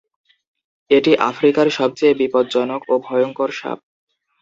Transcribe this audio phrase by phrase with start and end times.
[0.91, 3.79] এটি আফ্রিকার সবচেয়ে বিপজ্জনক ও ভয়ংকর সাপ।